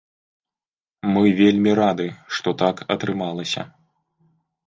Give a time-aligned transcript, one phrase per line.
[1.17, 2.07] Мы вельмі рады,
[2.37, 3.61] што так атрымалася.